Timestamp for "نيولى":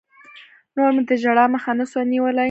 2.11-2.39